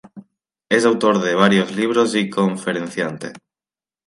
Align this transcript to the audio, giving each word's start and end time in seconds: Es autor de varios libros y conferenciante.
Es 0.67 0.83
autor 0.85 1.19
de 1.19 1.35
varios 1.35 1.75
libros 1.75 2.15
y 2.15 2.27
conferenciante. 2.27 3.33